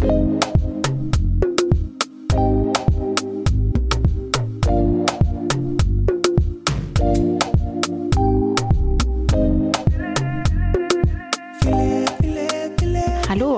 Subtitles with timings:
[0.00, 0.10] Hallo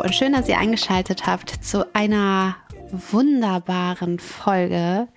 [0.00, 2.56] und schön, dass ihr eingeschaltet habt zu einer
[2.90, 5.08] wunderbaren Folge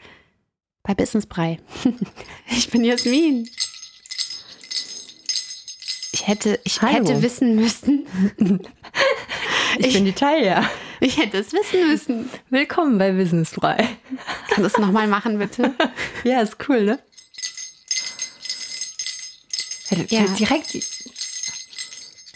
[0.83, 1.59] bei Business Brei.
[2.47, 3.49] Ich bin Jasmin.
[6.11, 6.95] Ich hätte, ich Hallo.
[6.95, 8.05] hätte wissen müssen.
[9.79, 10.69] Ich, bin die Talia.
[11.04, 12.29] Ich hätte es wissen müssen.
[12.49, 13.89] Willkommen bei Business Frei.
[14.48, 15.73] Kannst du es nochmal machen, bitte?
[16.23, 16.99] Ja, ist cool, ne?
[20.07, 20.23] Ja.
[20.39, 20.79] Direkt.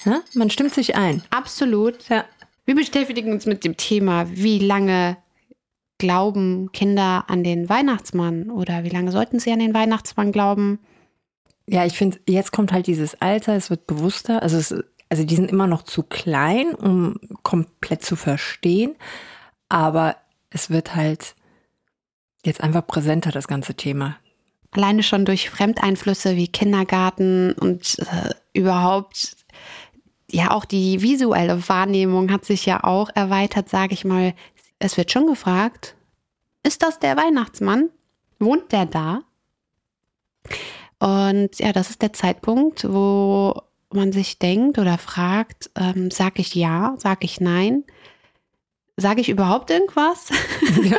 [0.04, 1.24] Ja, man stimmt sich ein.
[1.30, 2.10] Absolut.
[2.10, 2.26] Ja.
[2.66, 5.16] Wir beschäftigen uns mit dem Thema, wie lange
[5.98, 10.80] glauben Kinder an den Weihnachtsmann oder wie lange sollten sie an den Weihnachtsmann glauben?
[11.68, 14.44] Ja, ich finde, jetzt kommt halt dieses Alter, es wird bewusster.
[14.44, 14.76] Also, es,
[15.10, 18.96] also die sind immer noch zu klein, um komplett zu verstehen.
[19.70, 20.16] Aber
[20.50, 21.36] es wird halt
[22.46, 24.18] jetzt einfach präsenter, das ganze Thema.
[24.72, 29.38] Alleine schon durch Fremdeinflüsse wie Kindergarten und äh, überhaupt,
[30.30, 34.34] ja, auch die visuelle Wahrnehmung hat sich ja auch erweitert, sage ich mal.
[34.80, 35.96] Es wird schon gefragt,
[36.64, 37.90] ist das der Weihnachtsmann?
[38.40, 39.22] Wohnt der da?
[41.00, 43.62] Und ja, das ist der Zeitpunkt, wo
[43.94, 47.84] man sich denkt oder fragt, ähm, sage ich ja, sage ich nein?
[48.98, 50.30] Sage ich überhaupt irgendwas?
[50.84, 50.98] Ja,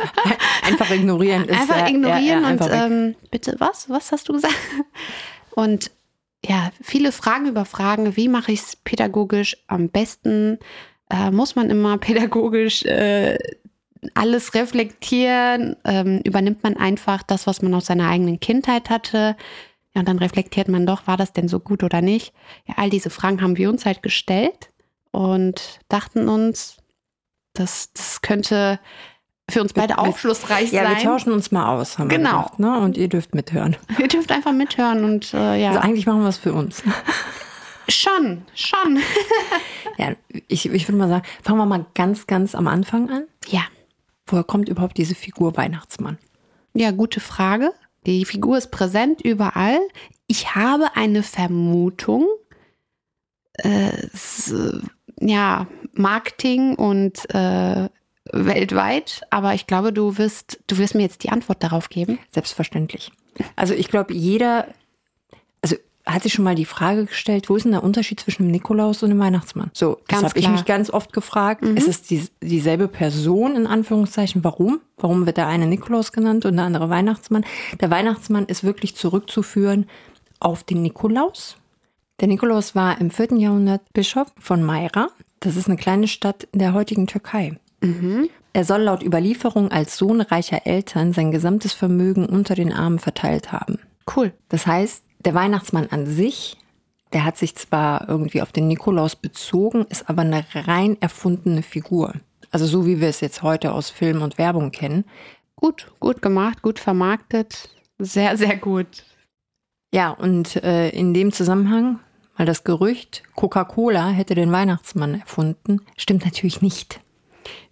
[0.63, 1.43] einfach ignorieren.
[1.45, 2.81] Ist einfach ja- ignorieren ja, ja, und einfach weg.
[2.85, 3.89] ähm, bitte was?
[3.89, 4.55] Was hast du gesagt?
[5.51, 5.91] Und
[6.45, 8.15] ja, viele Fragen über Fragen.
[8.15, 10.57] Wie mache ich es pädagogisch am besten?
[11.09, 13.37] Äh, muss man immer pädagogisch äh,
[14.13, 15.75] alles reflektieren?
[15.83, 19.35] Ähm, übernimmt man einfach das, was man aus seiner eigenen Kindheit hatte?
[19.99, 22.31] Ja, und dann reflektiert man doch, war das denn so gut oder nicht?
[22.65, 24.69] Ja, all diese Fragen haben wir uns halt gestellt
[25.11, 26.77] und dachten uns,
[27.51, 28.79] das, das könnte
[29.49, 31.03] für uns beide Wir- aufschlussreich ja, wir sein.
[31.03, 32.29] tauschen uns mal aus, haben Genau.
[32.31, 32.79] wir gedacht, ne?
[32.79, 33.75] Und ihr dürft mithören.
[33.99, 36.81] Ihr dürft einfach mithören und äh, ja, Also eigentlich machen wir es für uns.
[37.89, 38.99] schon, schon.
[39.97, 40.13] Ja,
[40.47, 43.23] ich, ich würde mal sagen, fangen wir mal ganz, ganz am Anfang an.
[43.47, 43.63] Ja,
[44.27, 46.17] Woher kommt überhaupt diese Figur Weihnachtsmann?
[46.73, 47.73] ja, gute Frage.
[48.09, 49.77] Die Figur ist präsent überall.
[50.25, 52.25] Ich habe eine Vermutung.
[53.53, 54.07] Äh,
[55.21, 57.87] ja, Marketing und äh,
[58.33, 62.17] weltweit, aber ich glaube, du wirst, du wirst mir jetzt die Antwort darauf geben.
[62.31, 63.11] Selbstverständlich.
[63.55, 64.67] Also ich glaube, jeder,
[66.13, 69.03] hat sich schon mal die Frage gestellt, wo ist denn der Unterschied zwischen dem Nikolaus
[69.03, 69.71] und dem Weihnachtsmann?
[69.73, 71.63] So, das Ganz habe ich mich ganz oft gefragt.
[71.63, 74.43] Ist es die, dieselbe Person in Anführungszeichen?
[74.43, 74.79] Warum?
[74.97, 77.45] Warum wird der eine Nikolaus genannt und der andere Weihnachtsmann?
[77.79, 79.87] Der Weihnachtsmann ist wirklich zurückzuführen
[80.39, 81.57] auf den Nikolaus.
[82.19, 83.37] Der Nikolaus war im 4.
[83.37, 85.09] Jahrhundert Bischof von Myra.
[85.39, 87.57] Das ist eine kleine Stadt in der heutigen Türkei.
[88.51, 93.51] Er soll laut Überlieferung als Sohn reicher Eltern sein gesamtes Vermögen unter den Armen verteilt
[93.51, 93.79] haben.
[94.15, 94.33] Cool.
[94.49, 96.57] Das heißt, der Weihnachtsmann an sich,
[97.13, 102.13] der hat sich zwar irgendwie auf den Nikolaus bezogen, ist aber eine rein erfundene Figur.
[102.51, 105.05] Also so wie wir es jetzt heute aus Film und Werbung kennen.
[105.55, 107.69] Gut, gut gemacht, gut vermarktet.
[107.97, 109.03] Sehr, sehr gut.
[109.93, 111.99] Ja, und äh, in dem Zusammenhang,
[112.37, 117.01] weil das Gerücht, Coca-Cola hätte den Weihnachtsmann erfunden, stimmt natürlich nicht.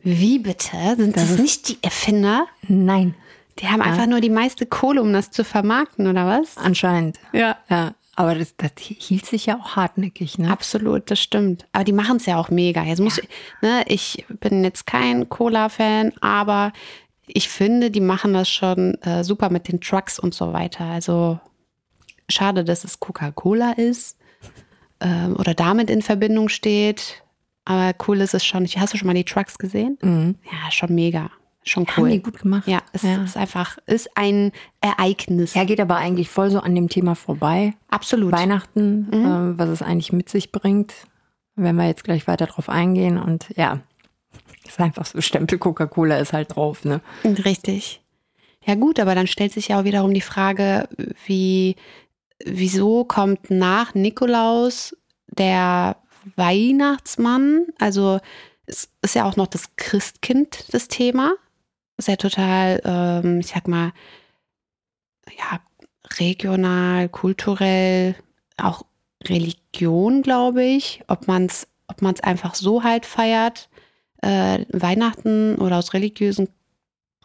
[0.02, 0.96] Wie bitte?
[0.98, 2.46] Sind Das das, nicht die Erfinder?
[2.68, 3.16] Nein,
[3.60, 6.58] Die haben einfach nur die meiste Kohle, um das zu vermarkten, oder was?
[6.58, 7.20] anscheinend.
[7.34, 7.58] Ja.
[7.70, 10.52] Ja, aber das, das hielt sich ja auch hartnäckig, ne?
[10.52, 11.66] Absolut, das stimmt.
[11.72, 12.84] Aber die machen es ja auch mega.
[12.84, 13.30] Jetzt muss ich,
[13.62, 16.74] ne, ich bin jetzt kein Cola-Fan, aber
[17.28, 20.86] ich finde, die machen das schon äh, super mit den Trucks und so weiter.
[20.86, 21.40] Also
[22.30, 24.18] schade, dass es Coca-Cola ist
[25.00, 27.24] ähm, oder damit in Verbindung steht.
[27.66, 28.66] Aber cool ist es schon.
[28.66, 29.98] Hast du schon mal die Trucks gesehen?
[30.46, 31.30] Ja, schon mega.
[31.68, 32.10] Schon Haben cool.
[32.12, 32.68] die gut gemacht.
[32.68, 33.24] Ja, es ja.
[33.24, 35.54] ist einfach, ist ein Ereignis.
[35.54, 37.74] Ja, geht aber eigentlich voll so an dem Thema vorbei.
[37.90, 38.32] Absolut.
[38.32, 40.94] Weihnachten, äh, was es eigentlich mit sich bringt,
[41.56, 43.18] wenn wir jetzt gleich weiter drauf eingehen.
[43.18, 43.82] Und ja,
[44.66, 47.02] ist einfach so, Stempel Coca-Cola ist halt drauf, ne?
[47.24, 48.02] Richtig.
[48.66, 50.90] Ja gut, aber dann stellt sich ja auch wiederum die Frage,
[51.26, 51.76] wie,
[52.46, 54.96] wieso kommt nach Nikolaus
[55.28, 55.98] der
[56.36, 57.68] Weihnachtsmann?
[57.80, 58.20] Also
[58.66, 61.34] es ist ja auch noch das Christkind das Thema.
[61.98, 63.92] Ist ja total, ähm, ich sag mal,
[65.38, 65.60] ja,
[66.20, 68.16] regional, kulturell,
[68.58, 68.84] auch
[69.26, 71.04] Religion, glaube ich.
[71.08, 73.70] Ob man es ob man's einfach so halt feiert,
[74.22, 76.50] äh, Weihnachten oder aus religiösen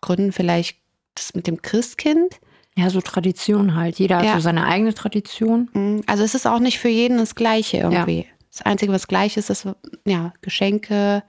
[0.00, 0.78] Gründen vielleicht
[1.16, 2.40] das mit dem Christkind.
[2.76, 3.98] Ja, so Tradition halt.
[3.98, 4.34] Jeder hat Ja.
[4.34, 5.68] so seine eigene Tradition.
[5.74, 6.02] Mhm.
[6.06, 8.26] Also es ist auch nicht für jeden das Gleiche irgendwie.
[8.50, 9.66] Das Einzige, was gleich ist, ist
[10.06, 11.22] ja Geschenke,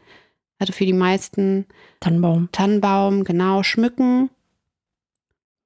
[0.63, 1.65] also für die meisten
[1.99, 2.49] Tannenbaum.
[2.51, 4.29] Tannenbaum, genau, schmücken.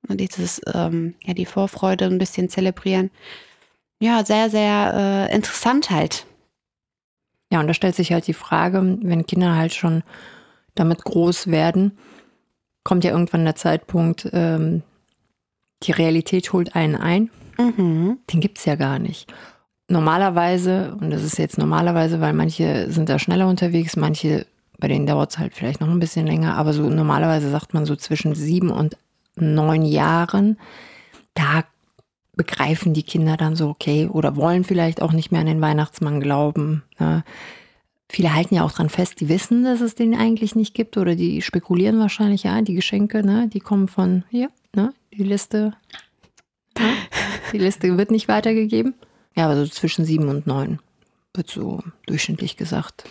[0.07, 3.11] Und dieses, ähm, ja, die Vorfreude ein bisschen zelebrieren.
[3.99, 6.25] Ja, sehr, sehr äh, interessant halt.
[7.51, 10.03] Ja, und da stellt sich halt die Frage, wenn Kinder halt schon
[10.75, 11.97] damit groß werden,
[12.83, 14.83] kommt ja irgendwann der Zeitpunkt, ähm,
[15.83, 17.29] die Realität holt einen ein.
[17.57, 18.19] Mhm.
[18.31, 19.31] Den gibt es ja gar nicht.
[19.89, 24.45] Normalerweise, und das ist jetzt normalerweise, weil manche sind da schneller unterwegs, manche,
[24.79, 27.85] bei denen dauert es halt vielleicht noch ein bisschen länger, aber so normalerweise sagt man
[27.85, 28.97] so zwischen sieben und
[29.35, 30.57] neun Jahren,
[31.33, 31.63] da
[32.35, 36.21] begreifen die Kinder dann so, okay, oder wollen vielleicht auch nicht mehr an den Weihnachtsmann
[36.21, 36.83] glauben.
[36.99, 37.23] Ne?
[38.09, 41.15] Viele halten ja auch dran fest, die wissen, dass es den eigentlich nicht gibt oder
[41.15, 45.73] die spekulieren wahrscheinlich, ja, die Geschenke, ne, die kommen von hier, ne, die Liste,
[46.79, 46.93] ne,
[47.51, 48.93] die Liste wird nicht weitergegeben.
[49.35, 50.79] Ja, aber so zwischen sieben und neun
[51.33, 53.03] wird so durchschnittlich gesagt.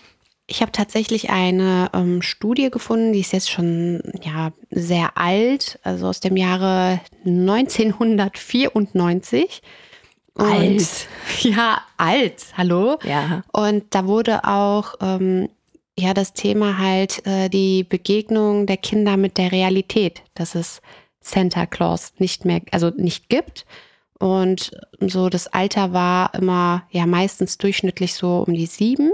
[0.49, 6.07] Ich habe tatsächlich eine ähm, Studie gefunden, die ist jetzt schon ja sehr alt, also
[6.07, 9.63] aus dem Jahre 1994.
[10.35, 11.09] Und, Alt.
[11.41, 12.99] Ja, alt, hallo.
[13.05, 13.43] Ja.
[13.53, 15.49] Und da wurde auch ähm,
[15.99, 20.81] ja das Thema halt äh, die Begegnung der Kinder mit der Realität, dass es
[21.21, 23.67] Santa Claus nicht mehr, also nicht gibt.
[24.19, 24.71] Und
[25.01, 29.11] so das Alter war immer ja meistens durchschnittlich so um die sieben.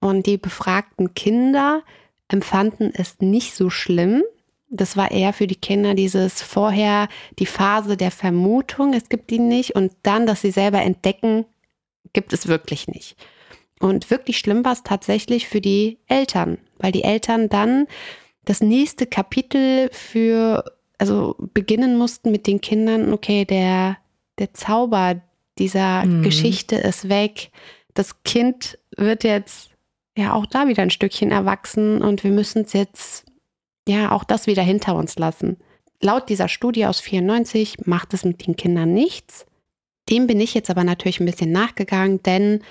[0.00, 1.82] Und die befragten Kinder
[2.28, 4.22] empfanden es nicht so schlimm.
[4.68, 7.08] Das war eher für die Kinder dieses vorher
[7.38, 11.44] die Phase der Vermutung, es gibt ihn nicht, und dann, dass sie selber entdecken,
[12.12, 13.16] gibt es wirklich nicht.
[13.80, 17.86] Und wirklich schlimm war es tatsächlich für die Eltern, weil die Eltern dann
[18.44, 20.64] das nächste Kapitel für,
[20.98, 23.96] also beginnen mussten mit den Kindern, okay, der,
[24.38, 25.20] der Zauber
[25.58, 26.22] dieser Mhm.
[26.22, 27.50] Geschichte ist weg.
[27.94, 29.69] Das Kind wird jetzt
[30.16, 33.24] ja auch da wieder ein Stückchen erwachsen und wir müssen es jetzt
[33.88, 35.56] ja auch das wieder hinter uns lassen.
[36.00, 39.46] Laut dieser Studie aus 94 macht es mit den Kindern nichts.
[40.08, 42.62] Dem bin ich jetzt aber natürlich ein bisschen nachgegangen, denn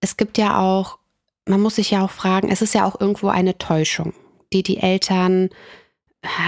[0.00, 0.98] es gibt ja auch,
[1.46, 4.12] man muss sich ja auch fragen, es ist ja auch irgendwo eine Täuschung,
[4.52, 5.50] die die Eltern,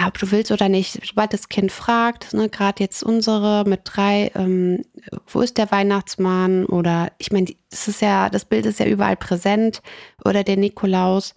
[0.07, 4.31] ob du willst oder nicht, sobald das Kind fragt, ne, gerade jetzt unsere mit drei,
[4.35, 4.85] ähm,
[5.27, 9.17] wo ist der Weihnachtsmann oder ich meine, das ist ja, das Bild ist ja überall
[9.17, 9.83] präsent
[10.25, 11.35] oder der Nikolaus,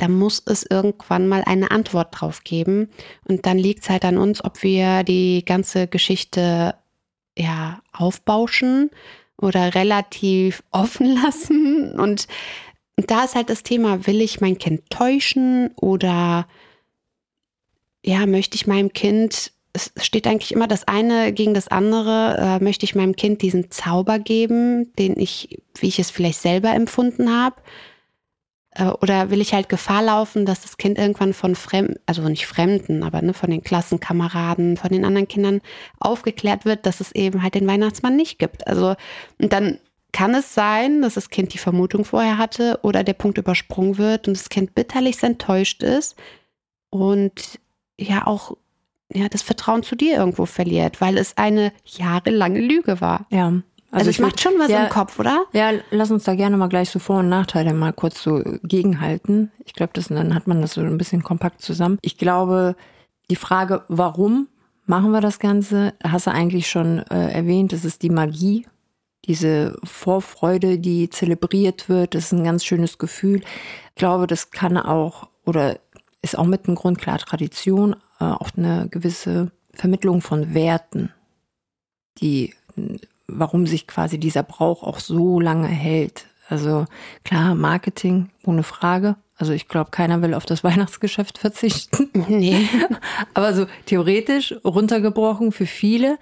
[0.00, 2.88] da muss es irgendwann mal eine Antwort drauf geben.
[3.28, 6.74] Und dann liegt es halt an uns, ob wir die ganze Geschichte
[7.36, 8.90] ja aufbauschen
[9.36, 11.98] oder relativ offen lassen.
[12.00, 12.28] Und
[12.96, 16.46] da ist halt das Thema, will ich mein Kind täuschen oder
[18.04, 22.64] ja, möchte ich meinem Kind, es steht eigentlich immer das eine gegen das andere, äh,
[22.64, 27.30] möchte ich meinem Kind diesen Zauber geben, den ich, wie ich es vielleicht selber empfunden
[27.30, 27.56] habe.
[28.72, 32.46] Äh, Oder will ich halt Gefahr laufen, dass das Kind irgendwann von Fremden, also nicht
[32.46, 35.60] Fremden, aber ne, von den Klassenkameraden, von den anderen Kindern
[35.98, 38.66] aufgeklärt wird, dass es eben halt den Weihnachtsmann nicht gibt.
[38.66, 38.96] Also,
[39.40, 39.78] und dann
[40.12, 44.26] kann es sein, dass das Kind die Vermutung vorher hatte oder der Punkt übersprungen wird
[44.26, 46.16] und das Kind bitterlich enttäuscht ist
[46.90, 47.60] und
[48.00, 48.56] ja auch
[49.12, 53.26] ja, das Vertrauen zu dir irgendwo verliert, weil es eine jahrelange Lüge war.
[53.30, 53.52] Ja.
[53.90, 55.46] Also, es ich würd- macht schon was ja, im Kopf, oder?
[55.52, 59.50] Ja, lass uns da gerne mal gleich so Vor- und Nachteile mal kurz so gegenhalten.
[59.64, 61.98] Ich glaube, das dann hat man das so ein bisschen kompakt zusammen.
[62.02, 62.76] Ich glaube,
[63.30, 64.46] die Frage, warum
[64.86, 67.72] machen wir das Ganze, hast du eigentlich schon äh, erwähnt.
[67.72, 68.64] Das ist die Magie,
[69.24, 72.14] diese Vorfreude, die zelebriert wird.
[72.14, 73.40] Das ist ein ganz schönes Gefühl.
[73.88, 75.80] Ich glaube, das kann auch oder
[76.22, 81.12] ist auch mit ein Grund, klar, Tradition, äh, auch eine gewisse Vermittlung von Werten,
[82.18, 82.54] die
[83.26, 86.26] warum sich quasi dieser Brauch auch so lange hält.
[86.48, 86.86] Also
[87.24, 89.16] klar, Marketing, ohne Frage.
[89.36, 92.10] Also ich glaube, keiner will auf das Weihnachtsgeschäft verzichten.
[92.28, 92.68] Nee.
[93.34, 96.18] Aber so theoretisch runtergebrochen für viele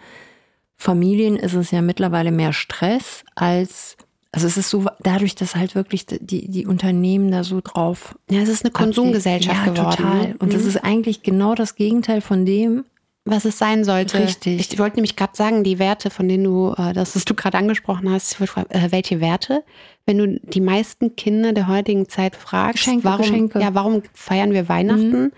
[0.76, 3.96] Familien ist es ja mittlerweile mehr Stress als,
[4.30, 8.14] also es ist so, dadurch, dass halt wirklich die, die Unternehmen da so drauf.
[8.30, 9.96] Ja, es ist eine Konsumgesellschaft ja, geworden.
[9.96, 10.34] Total.
[10.38, 12.84] Und das ist eigentlich genau das Gegenteil von dem,
[13.24, 14.18] was es sein sollte.
[14.22, 14.60] Richtig.
[14.60, 17.56] Ich wollte nämlich gerade sagen, die Werte, von denen du, äh, das, was du gerade
[17.56, 19.64] angesprochen hast, ich wollte fragen, äh, welche Werte?
[20.04, 23.60] Wenn du die meisten Kinder der heutigen Zeit fragst, Geschenke, warum, Geschenke.
[23.60, 25.32] ja, warum feiern wir Weihnachten?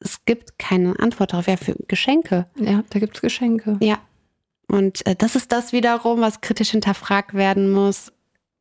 [0.00, 1.48] Es gibt keine Antwort darauf.
[1.48, 2.46] Ja, für Geschenke.
[2.58, 3.78] ja, da gibt's Geschenke.
[3.80, 3.98] Ja.
[4.68, 8.12] Und äh, das ist das wiederum, was kritisch hinterfragt werden muss.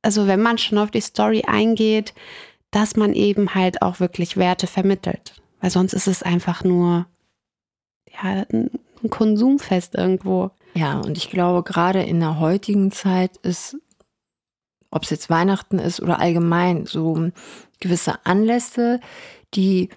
[0.02, 2.14] Also wenn man schon auf die Story eingeht,
[2.72, 5.42] dass man eben halt auch wirklich Werte vermittelt.
[5.62, 7.08] Weil sonst ist es einfach nur
[8.12, 8.70] ja, ein
[9.06, 10.52] ein Konsumfest irgendwo.
[10.74, 13.78] Ja, und ich glaube, gerade in der heutigen Zeit ist
[14.92, 17.30] ob es jetzt Weihnachten ist oder allgemein, so
[17.82, 19.02] gewisse Anlässe,
[19.54, 19.90] die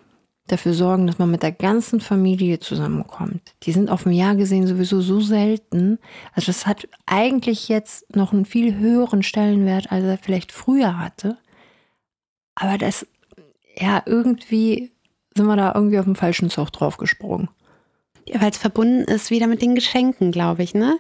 [0.53, 3.55] dafür sorgen, dass man mit der ganzen Familie zusammenkommt.
[3.63, 5.99] Die sind auf dem Jahr gesehen sowieso so selten.
[6.33, 11.39] Also das hat eigentlich jetzt noch einen viel höheren Stellenwert, als er vielleicht früher hatte.
[12.55, 13.07] Aber das,
[13.77, 14.91] ja, irgendwie
[15.35, 17.49] sind wir da irgendwie auf dem falschen Zug draufgesprungen.
[18.27, 20.99] Ja, weil es verbunden ist wieder mit den Geschenken, glaube ich, ne?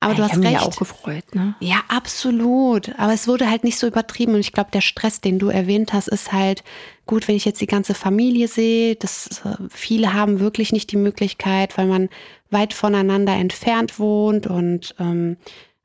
[0.00, 0.52] Aber ja, du hast recht.
[0.52, 1.54] Mich auch gefreut, ne?
[1.60, 2.96] Ja, absolut.
[2.98, 4.34] Aber es wurde halt nicht so übertrieben.
[4.34, 6.62] Und ich glaube, der Stress, den du erwähnt hast, ist halt
[7.06, 8.96] gut, wenn ich jetzt die ganze Familie sehe.
[8.96, 12.08] Das, äh, viele haben wirklich nicht die Möglichkeit, weil man
[12.50, 15.38] weit voneinander entfernt wohnt und ähm,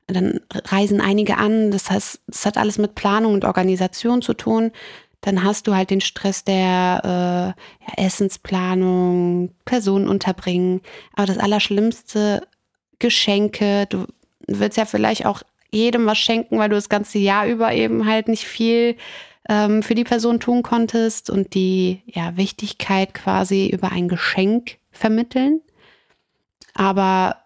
[0.06, 1.70] dann reisen einige an.
[1.70, 4.72] Das heißt, es hat alles mit Planung und Organisation zu tun.
[5.22, 10.80] Dann hast du halt den Stress der äh, ja, Essensplanung, Personen unterbringen.
[11.14, 12.46] Aber das Allerschlimmste
[13.02, 13.86] Geschenke.
[13.86, 14.06] Du
[14.46, 18.28] willst ja vielleicht auch jedem was schenken, weil du das ganze Jahr über eben halt
[18.28, 18.96] nicht viel
[19.48, 25.60] ähm, für die Person tun konntest und die ja, Wichtigkeit quasi über ein Geschenk vermitteln.
[26.74, 27.36] Aber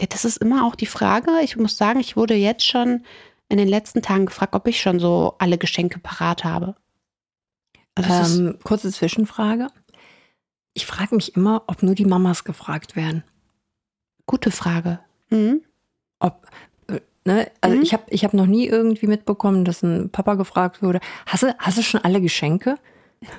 [0.00, 1.30] ja, das ist immer auch die Frage.
[1.42, 3.04] Ich muss sagen, ich wurde jetzt schon
[3.48, 6.74] in den letzten Tagen gefragt, ob ich schon so alle Geschenke parat habe.
[7.94, 9.68] Also ähm, kurze Zwischenfrage.
[10.72, 13.24] Ich frage mich immer, ob nur die Mamas gefragt werden.
[14.28, 15.00] Gute Frage.
[15.30, 15.62] Mhm.
[16.20, 16.46] Ob,
[16.86, 17.82] äh, ne, also mhm.
[17.82, 21.56] ich habe ich hab noch nie irgendwie mitbekommen, dass ein Papa gefragt wurde, hast du,
[21.58, 22.76] hast du schon alle Geschenke?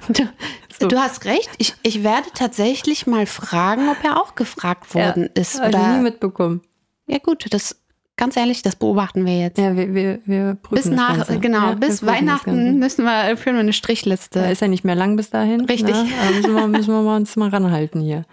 [0.10, 0.24] Du,
[0.80, 0.88] so.
[0.88, 1.50] du hast recht.
[1.60, 5.60] Ich, ich werde tatsächlich mal fragen, ob er auch gefragt worden ja, ist.
[5.60, 6.62] Oder ich nie mitbekommen.
[7.06, 7.79] Ja gut, das
[8.20, 9.58] ganz ehrlich, das beobachten wir jetzt.
[9.58, 11.40] Ja, wir, wir, wir prüfen bis nach, das Ganze.
[11.40, 14.40] Genau, ja, bis Weihnachten müssen wir führen wir eine Strichliste.
[14.40, 15.62] Da ist ja nicht mehr lang bis dahin.
[15.62, 15.96] Richtig.
[15.96, 16.06] Ne?
[16.36, 18.26] müssen, wir, müssen wir uns mal ranhalten hier.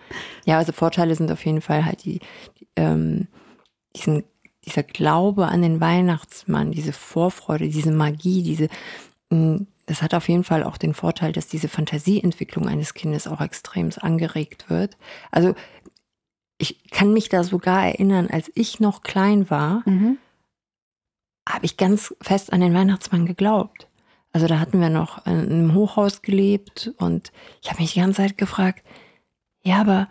[0.45, 2.19] Ja, also Vorteile sind auf jeden Fall halt die,
[2.59, 3.29] die ähm,
[3.95, 4.25] diesen,
[4.65, 8.69] dieser Glaube an den Weihnachtsmann, diese Vorfreude, diese Magie, diese
[9.31, 13.29] mh, mm, das hat auf jeden Fall auch den Vorteil, dass diese Fantasieentwicklung eines Kindes
[13.29, 14.97] auch extrem angeregt wird.
[15.31, 15.55] Also
[16.59, 20.19] ich kann mich da sogar erinnern, als ich noch klein war, mhm.
[21.49, 23.89] habe ich ganz fest an den Weihnachtsmann geglaubt.
[24.33, 27.33] Also da hatten wir noch in einem Hochhaus gelebt und
[27.63, 28.85] ich habe mich die ganze Zeit gefragt,
[29.63, 30.09] ja, aber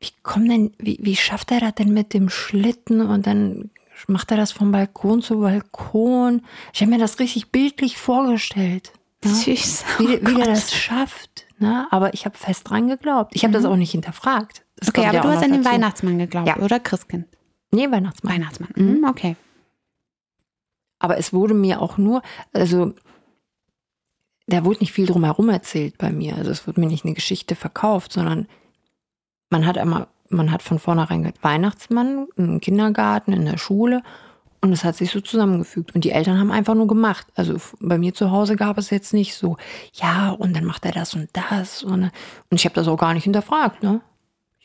[0.00, 3.70] wie kommt denn, wie, wie schafft er das denn mit dem Schlitten und dann
[4.06, 6.42] macht er das vom Balkon zu Balkon?
[6.74, 8.92] Ich habe mir das richtig bildlich vorgestellt.
[9.24, 9.30] Ne?
[9.30, 9.84] Süß.
[9.98, 11.46] Wie, wie oh er das schafft.
[11.58, 11.86] Ne?
[11.90, 13.34] Aber ich habe fest dran geglaubt.
[13.34, 13.54] Ich habe mhm.
[13.54, 14.65] das auch nicht hinterfragt.
[14.76, 16.58] Das okay, aber ja du hast an den Weihnachtsmann geglaubt, ja.
[16.58, 17.26] oder Christkind?
[17.70, 18.34] Nee, Weihnachtsmann.
[18.34, 19.36] Weihnachtsmann, mhm, okay.
[20.98, 22.94] Aber es wurde mir auch nur, also
[24.46, 26.36] da wurde nicht viel drumherum erzählt bei mir.
[26.36, 28.46] Also es wurde mir nicht eine Geschichte verkauft, sondern
[29.50, 34.02] man hat einmal, man hat von vornherein gehört, Weihnachtsmann im Kindergarten, in der Schule
[34.60, 35.94] und es hat sich so zusammengefügt.
[35.94, 37.26] Und die Eltern haben einfach nur gemacht.
[37.34, 39.56] Also bei mir zu Hause gab es jetzt nicht so,
[39.92, 41.82] ja, und dann macht er das und das.
[41.82, 42.12] Und, und
[42.50, 43.82] ich habe das auch gar nicht hinterfragt.
[43.82, 44.00] Ne?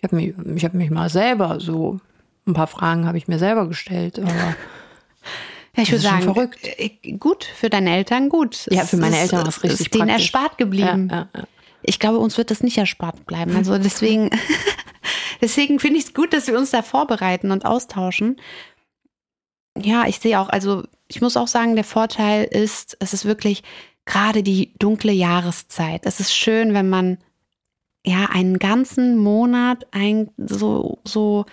[0.01, 1.99] Ich habe mich, ich hab mich mal selber so,
[2.47, 4.19] ein paar Fragen habe ich mir selber gestellt.
[4.19, 4.29] Aber
[5.75, 6.59] ja, ich würde sagen, verrückt.
[6.63, 8.67] Äh, gut, für deine Eltern gut.
[8.71, 11.07] Ja, für meine Eltern war es richtig ist denen erspart geblieben.
[11.11, 11.47] Ja, ja, ja.
[11.83, 13.55] Ich glaube, uns wird das nicht erspart bleiben.
[13.55, 14.29] Also deswegen,
[15.41, 18.39] deswegen finde ich es gut, dass wir uns da vorbereiten und austauschen.
[19.77, 23.63] Ja, ich sehe auch, also ich muss auch sagen, der Vorteil ist, es ist wirklich
[24.05, 26.05] gerade die dunkle Jahreszeit.
[26.05, 27.17] Es ist schön, wenn man
[28.05, 31.45] ja einen ganzen Monat ein, so, so,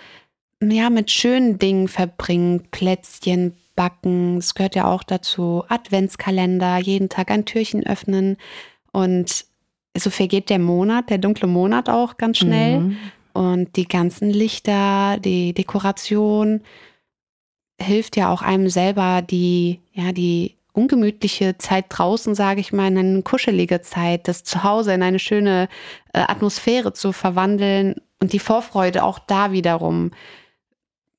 [0.61, 7.31] ja, mit schönen Dingen verbringen, Plätzchen backen, es gehört ja auch dazu, Adventskalender, jeden Tag
[7.31, 8.37] ein Türchen öffnen
[8.91, 9.45] und
[9.97, 12.79] so vergeht der Monat, der dunkle Monat auch ganz schnell.
[12.79, 12.97] Mhm.
[13.33, 16.61] Und die ganzen Lichter, die Dekoration
[17.81, 22.97] hilft ja auch einem selber, die, ja, die ungemütliche Zeit draußen, sage ich mal, in
[22.97, 25.67] eine kuschelige Zeit, das Zuhause in eine schöne
[26.13, 30.11] äh, Atmosphäre zu verwandeln und die Vorfreude auch da wiederum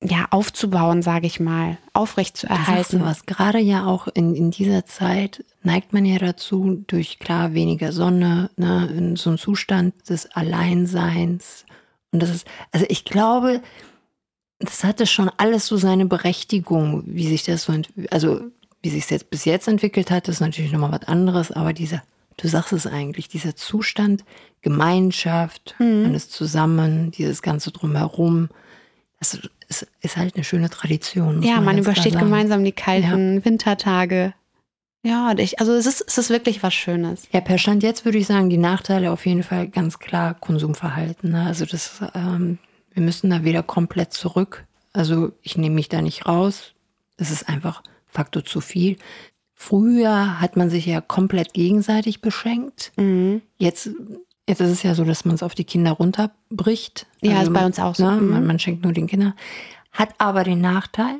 [0.02, 3.02] ja aufzubauen, sage ich mal, aufrecht zu erhalten.
[3.02, 7.92] was gerade ja auch in, in dieser Zeit neigt man ja dazu, durch klar weniger
[7.92, 11.66] Sonne, ne, in so einem Zustand des Alleinseins.
[12.12, 13.60] Und das ist, also ich glaube,
[14.58, 17.74] das hatte schon alles so seine Berechtigung, wie sich das so,
[18.10, 18.40] also
[18.82, 22.02] wie sich es jetzt bis jetzt entwickelt hat, ist natürlich nochmal was anderes, aber dieser,
[22.36, 24.24] du sagst es eigentlich, dieser Zustand,
[24.62, 26.14] Gemeinschaft, mhm.
[26.14, 28.48] ist zusammen, dieses Ganze drumherum,
[29.18, 31.42] das ist, ist halt eine schöne Tradition.
[31.42, 33.44] Ja, man, man übersteht gemeinsam die kalten ja.
[33.44, 34.34] Wintertage.
[35.02, 37.22] Ja, ich, also es ist, es ist wirklich was Schönes.
[37.32, 41.32] Ja, per Stand jetzt würde ich sagen, die Nachteile auf jeden Fall ganz klar Konsumverhalten.
[41.32, 41.46] Ne?
[41.46, 42.58] Also das, ähm,
[42.92, 44.66] wir müssen da wieder komplett zurück.
[44.92, 46.72] Also ich nehme mich da nicht raus.
[47.16, 48.96] Es ist einfach Faktor zu viel.
[49.54, 52.92] Früher hat man sich ja komplett gegenseitig beschenkt.
[52.96, 53.42] Mhm.
[53.58, 53.90] Jetzt,
[54.48, 57.06] jetzt ist es ja so, dass man es auf die Kinder runterbricht.
[57.20, 58.10] Ja, ist bei uns auch so.
[58.10, 58.30] Ne, Mhm.
[58.30, 59.34] man, man schenkt nur den Kindern.
[59.92, 61.16] Hat aber den Nachteil,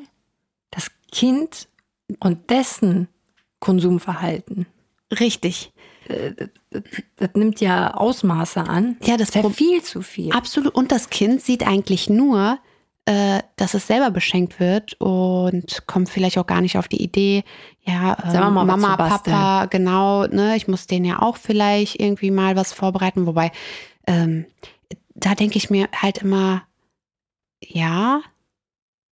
[0.71, 1.67] das Kind
[2.19, 3.07] und dessen
[3.59, 4.65] Konsumverhalten,
[5.19, 5.71] Richtig.
[7.17, 8.97] das nimmt ja Ausmaße an.
[9.03, 10.31] Ja, das ist ja Pro- viel zu viel.
[10.31, 10.73] Absolut.
[10.73, 12.57] Und das Kind sieht eigentlich nur,
[13.05, 17.43] äh, dass es selber beschenkt wird und kommt vielleicht auch gar nicht auf die Idee,
[17.83, 18.95] ja, was Mama.
[18.95, 23.25] Papa, genau, ne, ich muss denen ja auch vielleicht irgendwie mal was vorbereiten.
[23.25, 23.51] Wobei,
[24.05, 24.45] ähm,
[25.15, 26.63] da denke ich mir halt immer,
[27.63, 28.21] ja,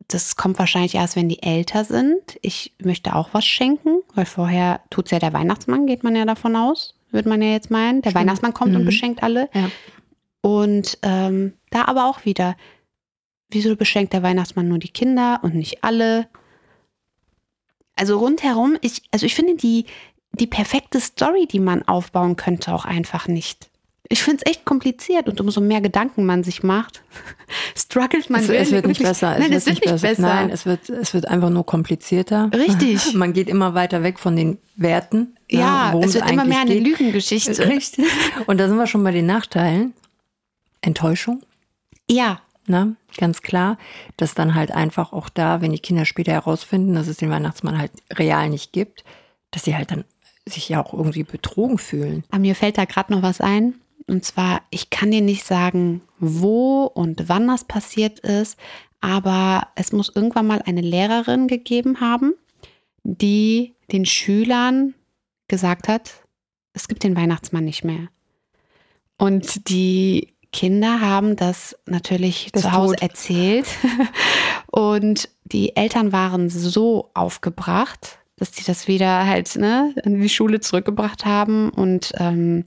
[0.08, 2.38] das kommt wahrscheinlich erst, wenn die älter sind.
[2.42, 6.56] Ich möchte auch was schenken, weil vorher tut's ja der Weihnachtsmann, geht man ja davon
[6.56, 8.02] aus, würde man ja jetzt meinen.
[8.02, 8.22] Der Stimmt.
[8.22, 8.86] Weihnachtsmann kommt und Mhm.
[8.88, 9.50] beschenkt alle.
[9.54, 9.70] Ja.
[10.42, 12.56] Und ähm, da aber auch wieder,
[13.50, 16.28] wieso beschenkt der Weihnachtsmann nur die Kinder und nicht alle?
[17.96, 19.86] Also rundherum, ich, also ich finde die,
[20.32, 23.70] die perfekte Story, die man aufbauen könnte, auch einfach nicht.
[24.12, 27.04] Ich finde es echt kompliziert und umso mehr Gedanken man sich macht,
[27.78, 29.38] struggelt man es, es wird nicht wirklich- besser.
[29.38, 30.22] Nein, es wird nicht besser.
[30.22, 32.50] Nein, es wird, es wird einfach nur komplizierter.
[32.54, 33.14] Richtig.
[33.14, 35.36] Man geht immer weiter weg von den Werten.
[35.48, 36.84] ja, worum es wird immer mehr eine geht.
[36.84, 37.68] Lügengeschichte.
[37.68, 38.06] Richtig.
[38.48, 39.94] Und da sind wir schon bei den Nachteilen.
[40.82, 41.44] Enttäuschung,
[42.10, 42.96] Ja, ne?
[43.18, 43.78] Ganz klar,
[44.18, 47.78] dass dann halt einfach auch da, wenn die Kinder später herausfinden, dass es den Weihnachtsmann
[47.78, 49.04] halt real nicht gibt,
[49.52, 50.06] dass sie halt dann
[50.46, 52.24] sich ja auch irgendwie betrogen fühlen.
[52.30, 53.76] Aber mir fällt da gerade noch was ein.
[54.08, 58.58] Und zwar, ich kann dir nicht sagen, wo und wann das passiert ist,
[59.02, 62.34] aber es muss irgendwann mal eine Lehrerin gegeben haben,
[63.04, 64.96] die den Schülern
[65.48, 66.24] gesagt hat,
[66.74, 68.10] es gibt den Weihnachtsmann nicht mehr.
[69.18, 73.02] Und die Kinder haben das natürlich Ist zu Hause tot.
[73.04, 73.68] erzählt.
[74.72, 80.60] Und die Eltern waren so aufgebracht, dass die das wieder halt ne, in die Schule
[80.60, 81.70] zurückgebracht haben.
[81.70, 82.66] Und ähm,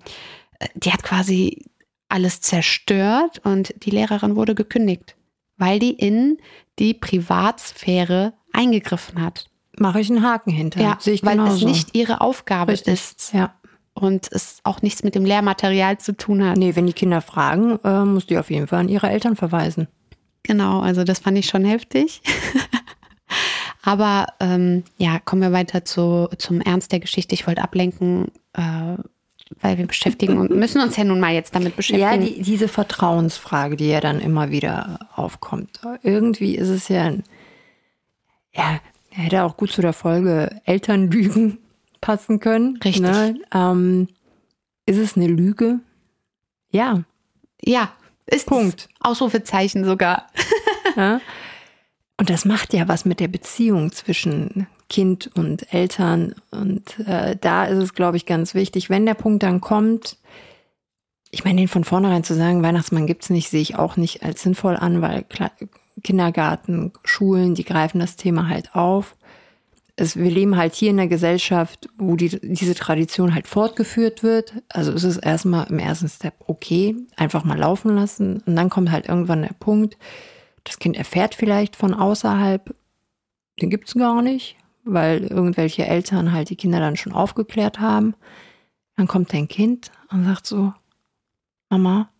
[0.75, 1.65] die hat quasi
[2.09, 5.16] alles zerstört und die Lehrerin wurde gekündigt,
[5.57, 6.37] weil die in
[6.79, 9.49] die Privatsphäre eingegriffen hat.
[9.79, 10.83] Mache ich einen Haken hinter.
[10.83, 11.57] Ja, Sehe ich weil genauso.
[11.57, 12.92] es nicht ihre Aufgabe Richtig.
[12.92, 13.55] ist Ja.
[14.03, 16.57] Und es auch nichts mit dem Lehrmaterial zu tun hat.
[16.57, 19.88] Nee, wenn die Kinder fragen, äh, muss die auf jeden Fall an ihre Eltern verweisen.
[20.43, 22.21] Genau, also das fand ich schon heftig.
[23.83, 27.35] Aber ähm, ja, kommen wir weiter zu, zum Ernst der Geschichte.
[27.35, 28.97] Ich wollte ablenken, äh,
[29.61, 32.03] weil wir beschäftigen und müssen uns ja nun mal jetzt damit beschäftigen.
[32.11, 35.81] Ja, die, diese Vertrauensfrage, die ja dann immer wieder aufkommt.
[36.03, 37.25] Irgendwie ist es ja, ein-
[38.55, 41.59] ja, hätte auch gut zu der Folge Elternlügen
[42.03, 42.77] passen können.
[42.85, 43.01] Richtig.
[43.01, 43.41] Ne?
[43.55, 44.09] Ähm,
[44.85, 45.81] ist es eine Lüge?
[46.71, 47.05] Ja.
[47.62, 47.91] ja
[48.27, 48.88] ist Punkt.
[48.91, 49.01] es.
[49.01, 50.27] Ausrufezeichen sogar.
[50.97, 51.21] ja.
[52.19, 56.35] Und das macht ja was mit der Beziehung zwischen Kind und Eltern.
[56.51, 60.19] Und äh, da ist es, glaube ich, ganz wichtig, wenn der Punkt dann kommt,
[61.31, 64.43] ich meine, den von vornherein zu sagen, Weihnachtsmann gibt's nicht, sehe ich auch nicht als
[64.43, 65.25] sinnvoll an, weil
[66.05, 69.17] Kindergarten, Schulen, die greifen das Thema halt auf.
[69.96, 74.55] Es, wir leben halt hier in einer Gesellschaft, wo die, diese Tradition halt fortgeführt wird.
[74.68, 78.42] Also ist es erstmal im ersten Step okay, einfach mal laufen lassen.
[78.46, 79.98] Und dann kommt halt irgendwann der Punkt,
[80.64, 82.74] das Kind erfährt vielleicht von außerhalb,
[83.61, 88.14] den gibt's gar nicht, weil irgendwelche Eltern halt die Kinder dann schon aufgeklärt haben.
[88.96, 90.72] Dann kommt dein Kind und sagt so,
[91.68, 92.11] Mama,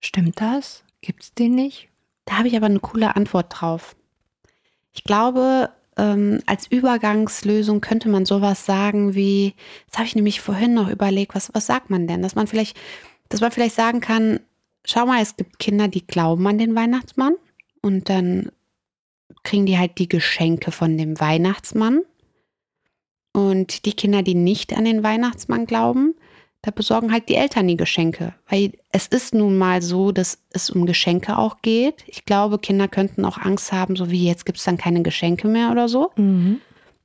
[0.00, 0.84] stimmt das?
[1.00, 1.88] Gibt's den nicht?
[2.24, 3.96] Da habe ich aber eine coole Antwort drauf.
[4.92, 9.54] Ich glaube, ähm, als Übergangslösung könnte man sowas sagen wie,
[9.88, 12.22] das habe ich nämlich vorhin noch überlegt, was, was sagt man denn?
[12.22, 12.76] Dass man vielleicht,
[13.28, 14.40] dass man vielleicht sagen kann,
[14.84, 17.34] schau mal, es gibt Kinder, die glauben an den Weihnachtsmann
[17.82, 18.50] und dann
[19.42, 22.02] kriegen die halt die Geschenke von dem Weihnachtsmann.
[23.32, 26.14] Und die Kinder, die nicht an den Weihnachtsmann glauben,
[26.62, 28.34] da besorgen halt die Eltern die Geschenke.
[28.48, 32.04] Weil es ist nun mal so, dass es um Geschenke auch geht.
[32.06, 35.48] Ich glaube, Kinder könnten auch Angst haben, so wie jetzt gibt es dann keine Geschenke
[35.48, 36.10] mehr oder so.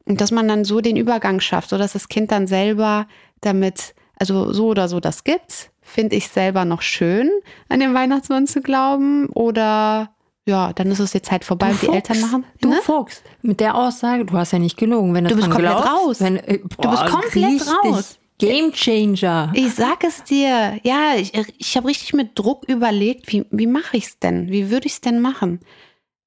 [0.05, 3.07] Und dass man dann so den Übergang schafft, sodass das Kind dann selber
[3.41, 7.29] damit, also so oder so das gibt, finde ich selber noch schön,
[7.69, 9.27] an den Weihnachtsmann zu glauben.
[9.27, 10.09] Oder
[10.45, 12.45] ja, dann ist es jetzt halt vorbei und die Fuchs, Eltern machen.
[12.59, 12.79] Du ne?
[12.83, 15.13] Fuchs, mit der Aussage, du hast ja nicht gelogen.
[15.13, 16.21] Wenn du bist dran komplett glaubst, raus.
[16.21, 18.19] Wenn, äh, Du bist komplett raus.
[18.37, 19.51] Game Changer.
[19.55, 20.79] Ich sag es dir.
[20.83, 24.49] Ja, ich, ich habe richtig mit Druck überlegt, wie, wie mache ich es denn?
[24.51, 25.61] Wie würde ich es denn machen?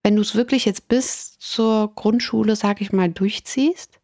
[0.03, 4.01] Wenn du es wirklich jetzt bis zur Grundschule, sag ich mal, durchziehst.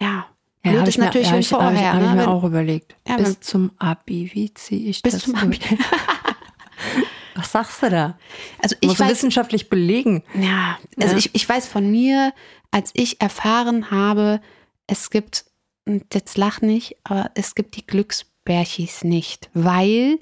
[0.00, 0.26] Ja.
[0.64, 1.80] Ja, Blöd ist ich mir- natürlich ja, ich, hab vorher.
[1.80, 2.06] ich, hab ne?
[2.08, 2.96] ich mir auch überlegt.
[3.08, 5.60] Ja, bis zum Abi, wie ziehe ich Bis das zum durch?
[5.70, 5.78] Abi.
[7.34, 8.16] Was sagst du da?
[8.62, 10.22] Also Ich ich Musst weiß, wissenschaftlich belegen.
[10.34, 11.18] ja, also Ja.
[11.18, 12.32] Ich, ich weiß von mir,
[12.70, 14.40] als ich erfahren habe,
[14.86, 15.44] es gibt,
[15.86, 20.18] und jetzt lach nicht, aber es gibt die Glücksbärchis nicht, weil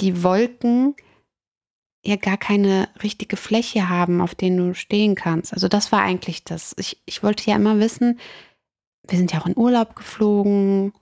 [0.00, 0.94] die Wolken
[2.04, 5.52] ja gar keine richtige Fläche haben, auf denen du stehen kannst.
[5.52, 6.74] Also das war eigentlich das.
[6.78, 8.20] Ich, ich wollte ja immer wissen,
[9.08, 10.92] wir sind ja auch in Urlaub geflogen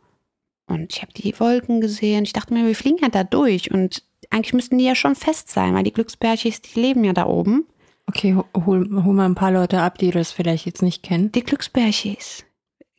[0.66, 2.24] und ich habe die Wolken gesehen.
[2.24, 5.50] Ich dachte mir, wir fliegen ja da durch und eigentlich müssten die ja schon fest
[5.50, 7.66] sein, weil die Glücksbärchis, die leben ja da oben.
[8.06, 11.30] Okay, hol, hol mal ein paar Leute ab, die das vielleicht jetzt nicht kennen.
[11.32, 12.44] Die Glücksbärchis.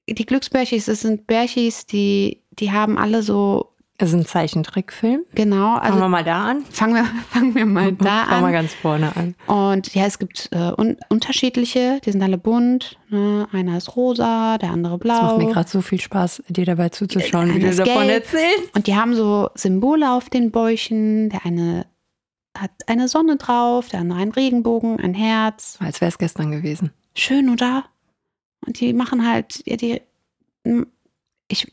[0.10, 5.24] Die Glücksbärchis, das sind Bärchis, die, die haben alle so es ist ein Zeichentrickfilm.
[5.36, 5.76] Genau.
[5.76, 6.66] Also fangen wir mal da an.
[6.66, 8.28] Fangen wir, fangen wir mal da an.
[8.28, 9.36] Fangen wir ganz vorne an.
[9.46, 12.98] Und ja, es gibt äh, un unterschiedliche, die sind alle bunt.
[13.10, 13.48] Ne?
[13.52, 15.16] Einer ist rosa, der andere blau.
[15.16, 18.24] Es macht mir gerade so viel Spaß, dir dabei zuzuschauen, Einer wie du davon gelb.
[18.24, 18.76] erzählst.
[18.76, 21.30] Und die haben so Symbole auf den Bäuchen.
[21.30, 21.86] Der eine
[22.58, 25.78] hat eine Sonne drauf, der andere einen Regenbogen, ein Herz.
[25.80, 26.92] Als wäre es gestern gewesen.
[27.16, 27.86] Schön, oder?
[28.65, 30.02] Und die machen halt, ja, die,
[31.47, 31.71] ich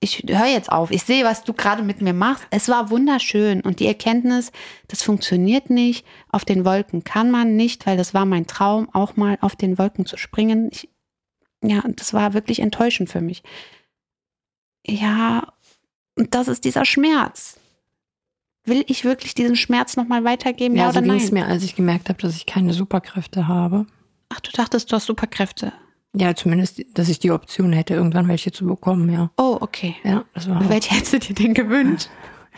[0.00, 2.46] ich höre jetzt auf, ich sehe, was du gerade mit mir machst.
[2.50, 4.52] Es war wunderschön und die Erkenntnis,
[4.88, 6.06] das funktioniert nicht.
[6.28, 9.78] Auf den Wolken kann man nicht, weil das war mein Traum, auch mal auf den
[9.78, 10.68] Wolken zu springen.
[10.70, 10.88] Ich,
[11.62, 13.42] ja, das war wirklich enttäuschend für mich.
[14.86, 15.52] Ja,
[16.14, 17.58] und das ist dieser Schmerz.
[18.64, 20.76] Will ich wirklich diesen Schmerz nochmal weitergeben?
[20.76, 23.86] Ja, ja so ging es mir, als ich gemerkt habe, dass ich keine Superkräfte habe.
[24.28, 25.72] Ach, du dachtest, du hast Superkräfte.
[26.18, 29.30] Ja, zumindest, dass ich die Option hätte, irgendwann welche zu bekommen, ja.
[29.36, 29.96] Oh, okay.
[30.02, 30.66] Ja, das war.
[30.68, 32.08] Welche hättest du dir denn gewünscht?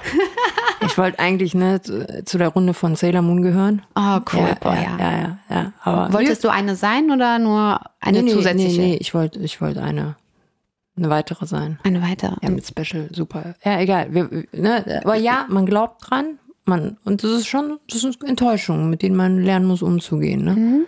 [0.87, 3.83] ich wollte eigentlich ne, zu, zu, der Runde von Sailor Moon gehören.
[3.97, 4.41] Oh, cool.
[4.41, 8.31] Ja, Boah, ja, ja, ja, ja, Aber Wolltest du eine sein oder nur eine nee,
[8.31, 8.81] zusätzliche?
[8.81, 10.15] Nee, nee, ich wollte ich wollte eine,
[10.97, 11.81] eine weitere sein.
[11.83, 12.37] Eine weitere.
[12.43, 13.57] Ja, mit Special, super.
[13.65, 14.15] Ja, egal.
[14.15, 16.39] Wir, ne, aber ja, man glaubt dran.
[16.65, 20.45] Man, und das ist schon, das ist Enttäuschung, mit denen man lernen muss, umzugehen.
[20.45, 20.53] Ne?
[20.55, 20.87] Mhm.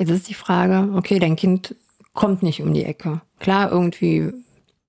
[0.00, 1.74] Jetzt ist die Frage, okay, dein Kind
[2.14, 3.20] kommt nicht um die Ecke.
[3.38, 4.32] Klar, irgendwie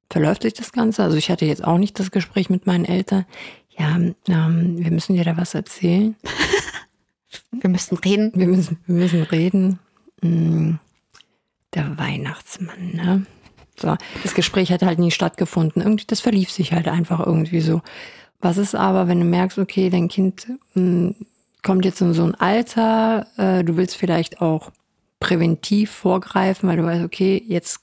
[0.09, 1.03] verläuft sich das Ganze.
[1.03, 3.25] Also ich hatte jetzt auch nicht das Gespräch mit meinen Eltern.
[3.77, 4.15] Ja, ähm,
[4.77, 6.15] wir müssen dir da was erzählen.
[7.51, 8.31] wir müssen reden.
[8.35, 9.79] Wir müssen, wir müssen reden.
[10.21, 10.79] Hm,
[11.73, 13.25] der Weihnachtsmann, ne?
[13.75, 15.81] So, das Gespräch hat halt nie stattgefunden.
[15.81, 17.81] Irgendwie, das verlief sich halt einfach irgendwie so.
[18.39, 21.15] Was ist aber, wenn du merkst, okay, dein Kind hm,
[21.63, 24.71] kommt jetzt in so ein Alter, äh, du willst vielleicht auch
[25.21, 27.79] präventiv vorgreifen, weil du weißt, okay, jetzt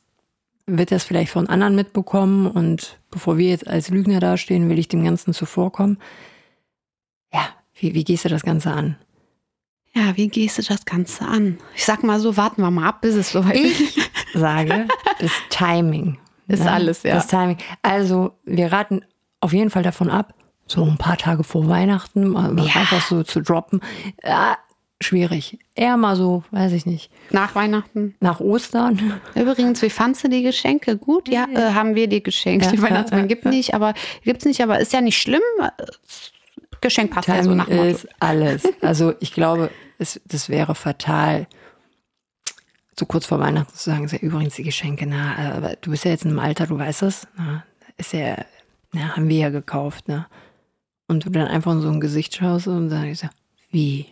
[0.67, 4.89] wird das vielleicht von anderen mitbekommen und bevor wir jetzt als Lügner dastehen, will ich
[4.89, 5.99] dem Ganzen zuvorkommen.
[7.33, 8.97] Ja, wie, wie gehst du das Ganze an?
[9.95, 11.59] Ja, wie gehst du das Ganze an?
[11.75, 13.81] Ich sag mal so, warten wir mal ab, bis es soweit ist.
[13.81, 14.87] Ich sage,
[15.19, 16.19] das Timing.
[16.49, 16.71] Ist ne?
[16.71, 17.15] alles, ja.
[17.15, 17.57] Das Timing.
[17.83, 19.01] Also, wir raten
[19.41, 20.35] auf jeden Fall davon ab,
[20.67, 22.81] so ein paar Tage vor Weihnachten ja.
[22.81, 23.81] einfach so zu droppen.
[25.01, 25.59] Schwierig.
[25.77, 27.11] Eher mal so, weiß ich nicht.
[27.31, 28.17] Nach Weihnachten?
[28.21, 29.21] Nach Ostern.
[29.37, 30.97] Übrigens, wie fandst du die Geschenke?
[30.97, 32.67] Gut, ja, äh, haben wir dir geschenkt.
[32.67, 35.43] Ja, die Weihnachtsmann gibt nicht, aber gibt's nicht, aber ist ja nicht schlimm.
[36.81, 37.85] Geschenk passt ja so nach Motto.
[37.85, 38.63] ist alles.
[38.81, 41.47] Also ich glaube, es, das wäre fatal,
[42.99, 46.05] so kurz vor Weihnachten zu sagen, ist ja übrigens die Geschenke, na, aber du bist
[46.05, 47.65] ja jetzt in einem Alter, du weißt das, na,
[47.97, 48.37] ist ja,
[48.93, 50.27] na, haben wir ja gekauft, ne?
[51.07, 53.27] Und du dann einfach in so ein Gesicht schaust und sagst,
[53.71, 54.07] wie?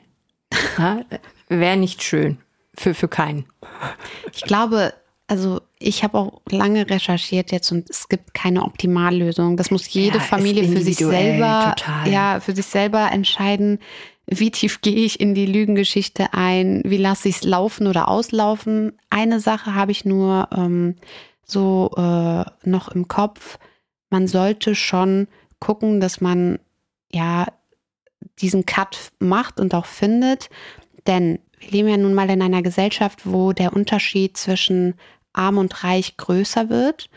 [1.49, 2.39] Wäre nicht schön.
[2.75, 3.47] Für, für keinen.
[4.35, 4.93] Ich glaube,
[5.29, 9.57] also ich habe auch lange recherchiert jetzt und es gibt keine Optimallösung.
[9.57, 12.09] Das muss jede ja, Familie für sich selber, total.
[12.11, 13.79] ja, für sich selber entscheiden.
[14.27, 16.83] Wie tief gehe ich in die Lügengeschichte ein?
[16.85, 18.93] Wie lasse ich es laufen oder auslaufen?
[19.11, 20.97] Eine Sache habe ich nur ähm,
[21.45, 23.59] so äh, noch im Kopf.
[24.11, 25.29] Man sollte schon
[25.59, 26.59] gucken, dass man
[27.11, 27.47] ja
[28.39, 30.51] diesen Cut macht und auch findet.
[31.07, 34.95] Denn wir leben ja nun mal in einer Gesellschaft, wo der Unterschied zwischen
[35.33, 37.09] arm und reich größer wird.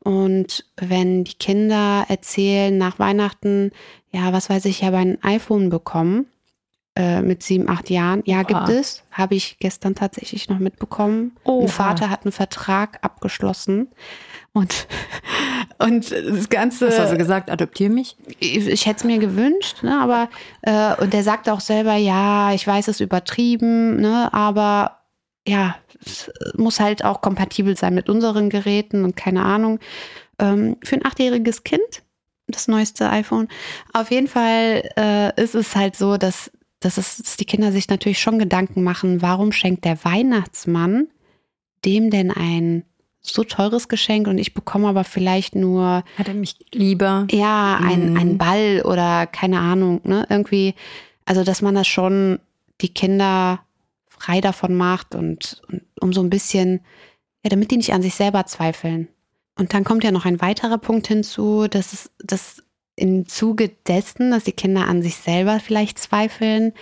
[0.00, 3.72] Und wenn die Kinder erzählen nach Weihnachten,
[4.10, 6.26] ja, was weiß ich, ich habe ein iPhone bekommen
[6.94, 8.22] äh, mit sieben, acht Jahren.
[8.24, 8.42] Ja, Oha.
[8.42, 9.04] gibt es.
[9.10, 11.36] Habe ich gestern tatsächlich noch mitbekommen.
[11.44, 11.62] Oha.
[11.62, 13.88] Ein Vater hat einen Vertrag abgeschlossen
[14.52, 14.88] und,
[15.78, 16.88] und das Ganze.
[16.88, 17.50] Was hast du gesagt?
[17.50, 18.16] Adoptiere mich?
[18.40, 20.28] Ich, ich hätte es mir gewünscht, ne, aber,
[20.62, 24.98] äh, und der sagt auch selber, ja, ich weiß, es ist übertrieben, ne, aber
[25.46, 29.78] ja, es muss halt auch kompatibel sein mit unseren Geräten und keine Ahnung.
[30.38, 32.02] Ähm, für ein achtjähriges Kind,
[32.46, 33.48] das neueste iPhone.
[33.92, 37.88] Auf jeden Fall äh, ist es halt so, dass, dass, es, dass die Kinder sich
[37.88, 41.08] natürlich schon Gedanken machen, warum schenkt der Weihnachtsmann
[41.84, 42.84] dem denn ein
[43.30, 46.04] so teures Geschenk und ich bekomme aber vielleicht nur.
[46.16, 47.26] Hat er mich lieber?
[47.30, 48.16] Ja, ein, mhm.
[48.16, 50.26] ein Ball oder keine Ahnung, ne?
[50.28, 50.74] Irgendwie,
[51.24, 52.40] also dass man das schon
[52.80, 53.60] die Kinder
[54.06, 56.80] frei davon macht und, und um so ein bisschen,
[57.44, 59.08] ja, damit die nicht an sich selber zweifeln.
[59.56, 62.62] Und dann kommt ja noch ein weiterer Punkt hinzu, dass es, dass
[62.94, 66.72] im Zuge dessen, dass die Kinder an sich selber vielleicht zweifeln,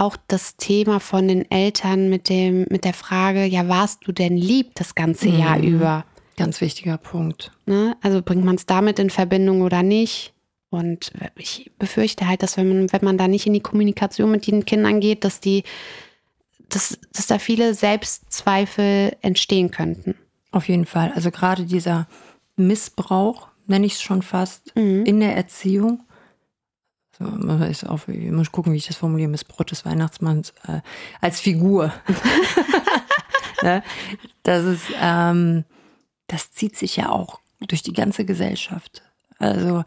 [0.00, 4.36] auch das Thema von den Eltern mit dem, mit der Frage, ja, warst du denn
[4.36, 5.38] lieb das ganze mhm.
[5.38, 6.04] Jahr über?
[6.36, 7.52] Ganz wichtiger Punkt.
[7.66, 7.96] Ne?
[8.00, 10.32] Also bringt man es damit in Verbindung oder nicht?
[10.70, 14.46] Und ich befürchte halt, dass wenn man, wenn man da nicht in die Kommunikation mit
[14.46, 15.64] den Kindern geht, dass die,
[16.70, 20.14] dass, dass da viele Selbstzweifel entstehen könnten.
[20.52, 21.12] Auf jeden Fall.
[21.14, 22.08] Also gerade dieser
[22.56, 25.04] Missbrauch, nenne ich es schon fast, mhm.
[25.04, 26.04] in der Erziehung.
[27.20, 30.80] Also, ist auch, ich muss gucken, wie ich das formuliere, Missbrauch des Weihnachtsmanns äh,
[31.20, 31.92] als Figur.
[33.62, 33.82] ne?
[34.42, 35.64] Das ist, ähm,
[36.26, 39.02] das zieht sich ja auch durch die ganze Gesellschaft.
[39.38, 39.84] Also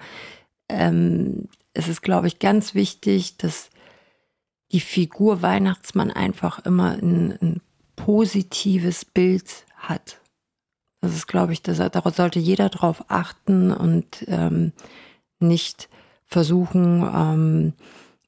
[0.69, 3.69] ähm, es ist, glaube ich, ganz wichtig, dass
[4.71, 7.61] die Figur Weihnachtsmann einfach immer ein, ein
[7.95, 10.19] positives Bild hat.
[11.01, 14.71] Das ist, glaube ich, das, darauf sollte jeder drauf achten und ähm,
[15.39, 15.89] nicht
[16.33, 17.73] versuchen, ähm,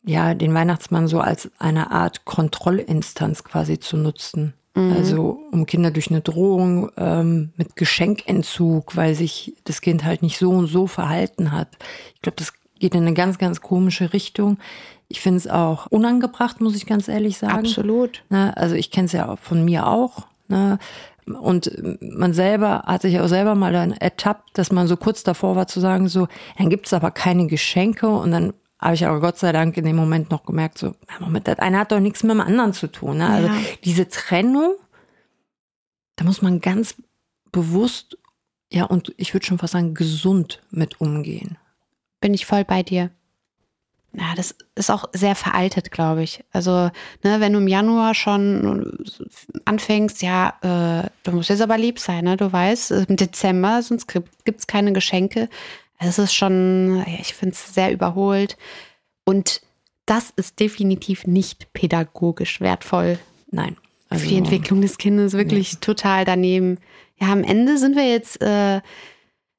[0.05, 4.53] ja, den Weihnachtsmann so als eine Art Kontrollinstanz quasi zu nutzen.
[4.75, 4.93] Mhm.
[4.93, 10.37] Also um Kinder durch eine Drohung ähm, mit Geschenkentzug, weil sich das Kind halt nicht
[10.37, 11.69] so und so verhalten hat.
[12.13, 14.57] Ich glaube, das geht in eine ganz, ganz komische Richtung.
[15.07, 17.59] Ich finde es auch unangebracht, muss ich ganz ehrlich sagen.
[17.59, 18.23] Absolut.
[18.29, 18.55] Ne?
[18.57, 20.27] Also ich kenne es ja von mir auch.
[20.47, 20.77] Ne?
[21.27, 25.55] Und man selber hat sich auch selber mal dann ertappt, dass man so kurz davor
[25.55, 28.07] war zu sagen, so, dann gibt es aber keine Geschenke.
[28.07, 31.47] Und dann habe ich aber Gott sei Dank in dem Moment noch gemerkt, so, Moment,
[31.47, 33.17] das eine hat doch nichts mit dem anderen zu tun.
[33.17, 33.29] Ne?
[33.29, 33.55] Also ja.
[33.83, 34.75] diese Trennung,
[36.15, 36.95] da muss man ganz
[37.51, 38.17] bewusst,
[38.71, 41.57] ja, und ich würde schon fast sagen, gesund mit umgehen
[42.25, 43.11] bin ich voll bei dir.
[44.17, 46.43] Ja, das ist auch sehr veraltet, glaube ich.
[46.51, 46.89] Also,
[47.23, 49.05] ne, wenn du im Januar schon
[49.65, 52.37] anfängst, ja, äh, du musst jetzt aber lieb sein, ne?
[52.37, 55.49] Du weißt, im Dezember, sonst gibt es keine Geschenke.
[55.99, 58.57] Es ist schon, ja, ich finde es sehr überholt.
[59.25, 59.61] Und
[60.05, 63.19] das ist definitiv nicht pädagogisch wertvoll.
[63.51, 63.75] Nein.
[64.09, 65.79] Also, Für die Entwicklung des Kindes wirklich nee.
[65.81, 66.77] total daneben.
[67.19, 68.81] Ja, am Ende sind wir jetzt äh,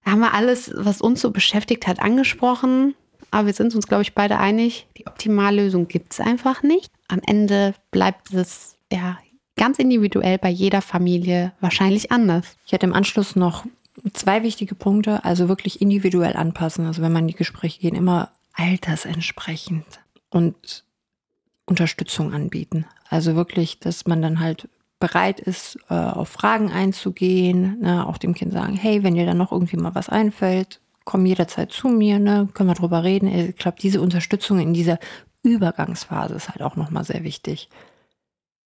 [0.06, 2.94] haben wir alles, was uns so beschäftigt hat, angesprochen.
[3.30, 6.90] Aber wir sind uns, glaube ich, beide einig, die Optimallösung gibt es einfach nicht.
[7.08, 9.18] Am Ende bleibt es ja
[9.56, 12.56] ganz individuell bei jeder Familie wahrscheinlich anders.
[12.66, 13.64] Ich hätte im Anschluss noch
[14.12, 16.86] zwei wichtige Punkte, also wirklich individuell anpassen.
[16.86, 19.86] Also wenn man in die Gespräche gehen, immer altersentsprechend
[20.30, 20.84] und
[21.64, 22.86] Unterstützung anbieten.
[23.08, 28.34] Also wirklich, dass man dann halt bereit ist, äh, auf Fragen einzugehen, ne, auch dem
[28.34, 32.18] Kind sagen, hey, wenn dir dann noch irgendwie mal was einfällt, komm jederzeit zu mir,
[32.18, 33.28] ne, können wir drüber reden.
[33.28, 34.98] Ich glaube, diese Unterstützung in dieser
[35.42, 37.70] Übergangsphase ist halt auch nochmal sehr wichtig.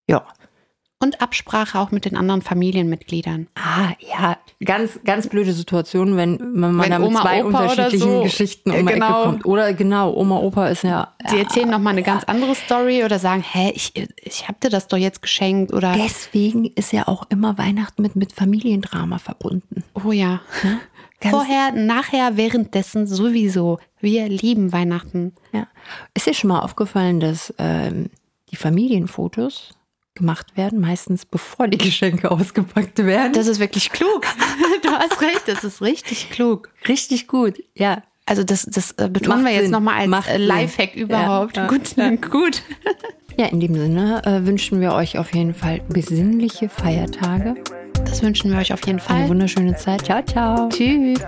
[0.09, 0.27] Ja,
[1.03, 3.49] und Absprache auch mit den anderen Familienmitgliedern.
[3.55, 7.63] Ah, ja, ganz, ganz blöde Situation, wenn, wenn man wenn da mit Oma, zwei Opa
[7.63, 8.23] unterschiedlichen so.
[8.23, 9.07] Geschichten um genau.
[9.07, 9.47] Ecke kommt.
[9.47, 11.15] Oder genau, Oma, Opa ist ja.
[11.33, 14.69] Die erzählen ja, nochmal eine ganz andere Story oder sagen, hä, ich, ich hab dir
[14.69, 15.95] das doch jetzt geschenkt oder.
[15.95, 19.85] Deswegen ist ja auch immer Weihnachten mit, mit Familiendrama verbunden.
[20.05, 20.41] Oh ja.
[21.23, 21.31] Ja?
[21.31, 23.79] Vorher, nachher, währenddessen sowieso.
[24.01, 25.35] Wir lieben Weihnachten.
[25.53, 25.67] Ja.
[26.15, 28.11] Ist dir schon mal aufgefallen, dass ähm,
[28.51, 29.75] die Familienfotos
[30.15, 33.33] gemacht werden, meistens bevor die Geschenke ausgepackt werden.
[33.33, 34.23] Das ist wirklich klug.
[34.83, 36.71] du hast recht, das ist richtig klug.
[36.89, 38.03] Richtig gut, ja.
[38.27, 41.03] Also das, das äh, betonen Macht wir jetzt nochmal als Macht Lifehack Sinn.
[41.03, 41.57] überhaupt.
[41.57, 42.11] Ja, gut, ja.
[42.17, 42.63] gut.
[43.37, 47.55] Ja, in dem Sinne äh, wünschen wir euch auf jeden Fall besinnliche Feiertage.
[48.11, 49.17] Das wünschen wir euch auf jeden Fall.
[49.19, 50.05] Eine wunderschöne Zeit.
[50.05, 50.69] Ciao, ciao.
[50.69, 51.21] Tschüss.